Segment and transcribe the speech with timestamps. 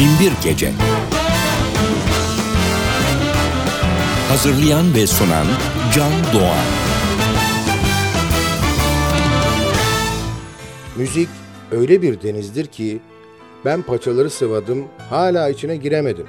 [0.00, 0.72] Binbir Gece
[4.28, 5.46] Hazırlayan ve sunan
[5.94, 6.64] Can Doğan
[10.96, 11.28] Müzik
[11.72, 13.00] öyle bir denizdir ki
[13.64, 16.26] ben paçaları sıvadım hala içine giremedim.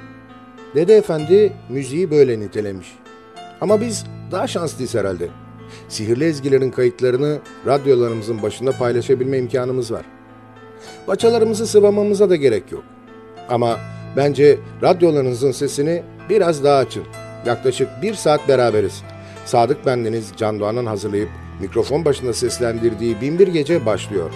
[0.74, 2.88] Dede Efendi müziği böyle nitelemiş.
[3.60, 5.28] Ama biz daha şanslıyız herhalde.
[5.88, 10.04] Sihirli ezgilerin kayıtlarını radyolarımızın başında paylaşabilme imkanımız var.
[11.06, 12.84] Paçalarımızı sıvamamıza da gerek yok.
[13.48, 13.78] Ama
[14.16, 17.04] bence radyolarınızın sesini biraz daha açın.
[17.46, 19.02] Yaklaşık bir saat beraberiz.
[19.44, 21.28] Sadık bendeniz Can Doğan'ın hazırlayıp
[21.60, 24.30] mikrofon başında seslendirdiği Binbir Gece başlıyor.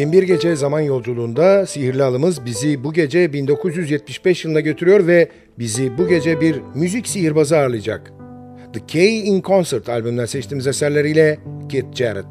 [0.00, 6.08] Binbir Gece zaman yolculuğunda sihirli alımız bizi bu gece 1975 yılına götürüyor ve bizi bu
[6.08, 8.12] gece bir müzik sihirbazı ağırlayacak.
[8.72, 11.38] The Key in Concert albümünden seçtiğimiz eserleriyle
[11.68, 12.26] Kit Jarrett.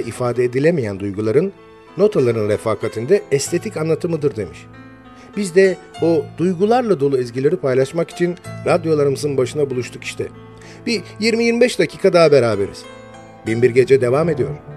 [0.00, 1.52] Sözle ifade edilemeyen duyguların
[1.96, 4.66] notaların refakatinde estetik anlatımıdır demiş.
[5.36, 8.36] Biz de o duygularla dolu ezgileri paylaşmak için
[8.66, 10.26] radyolarımızın başına buluştuk işte.
[10.86, 12.84] Bir 20-25 dakika daha beraberiz.
[13.46, 14.69] Binbir Gece devam ediyor.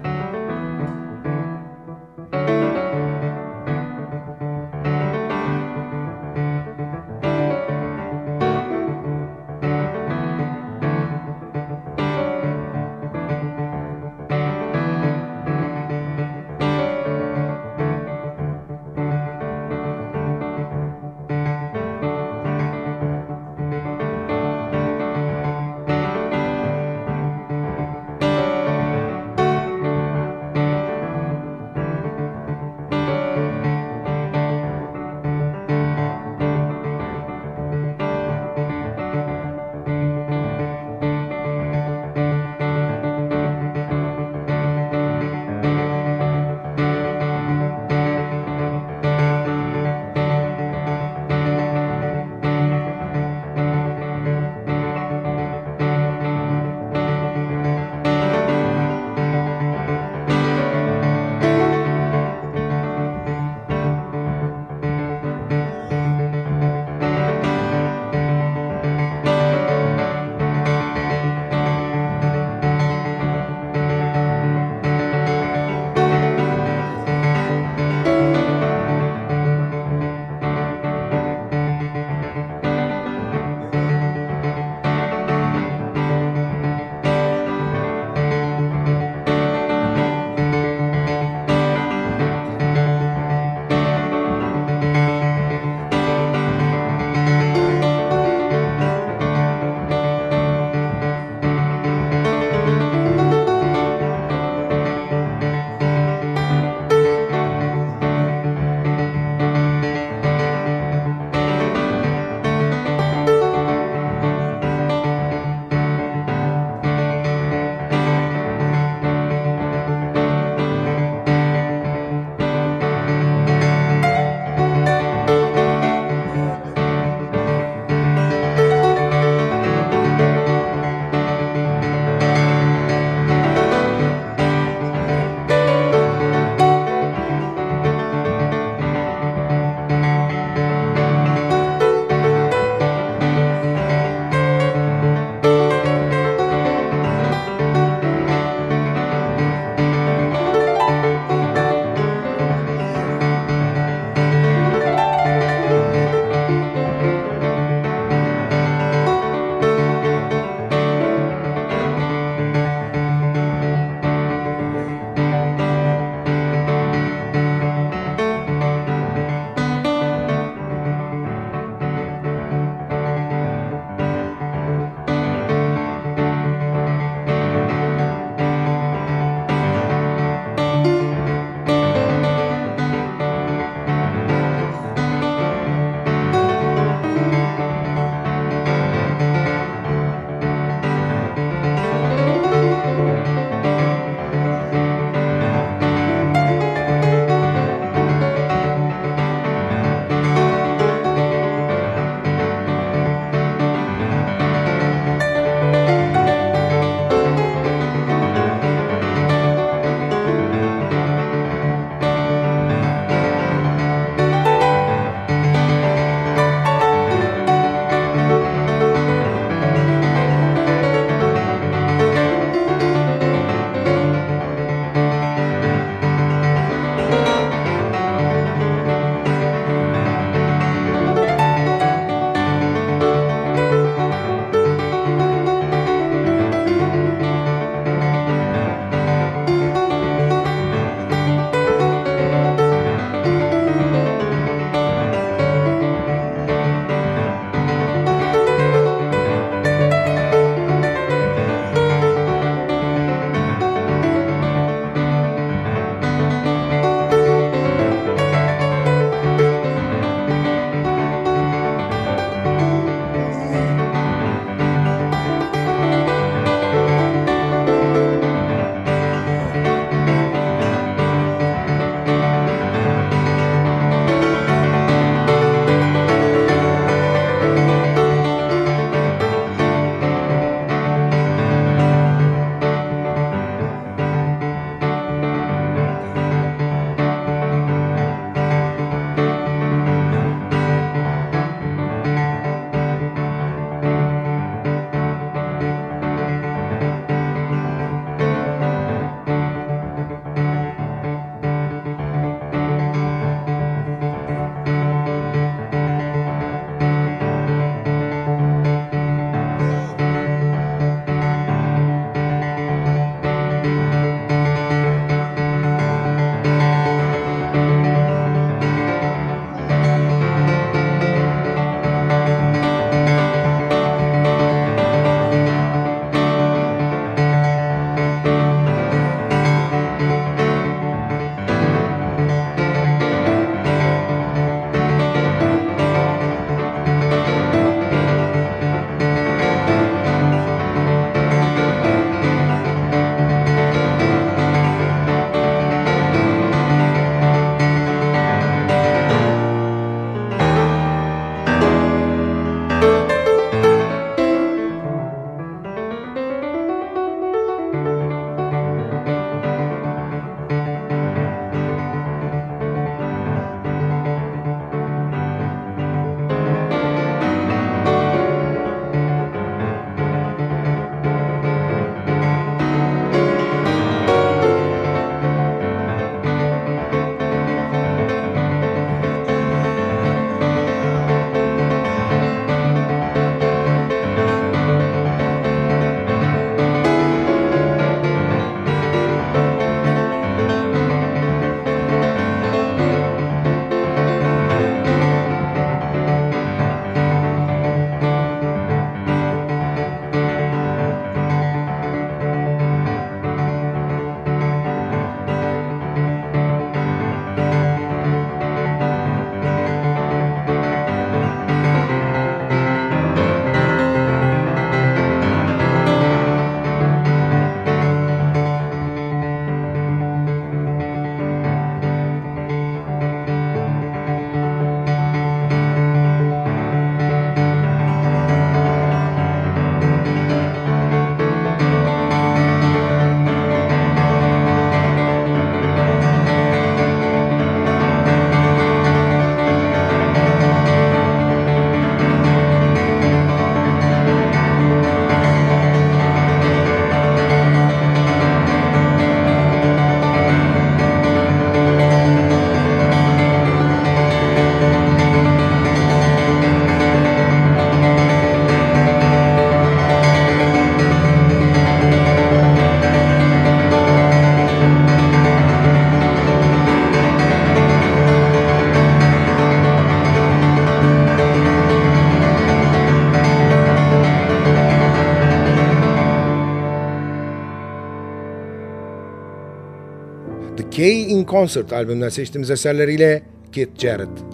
[481.34, 483.22] Concert albümünden seçtiğimiz eserleriyle
[483.52, 484.33] Keith Jarrett.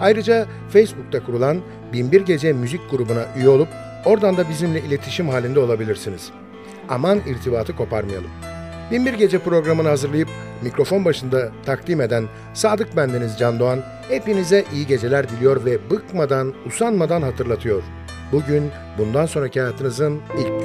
[0.00, 1.60] Ayrıca Facebook'ta kurulan
[1.92, 3.68] Binbir Gece müzik grubuna üye olup
[4.04, 6.30] oradan da bizimle iletişim halinde olabilirsiniz.
[6.88, 8.30] Aman irtibatı koparmayalım.
[8.90, 10.28] Binbir Gece programını hazırlayıp
[10.62, 12.24] mikrofon başında takdim eden
[12.54, 17.82] Sadık Bendeniz Can Doğan hepinize iyi geceler diliyor ve bıkmadan, usanmadan hatırlatıyor.
[18.32, 20.57] Bugün bundan sonraki hayatınızın ilk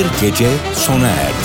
[0.00, 1.39] Binbir Gece sona erdi.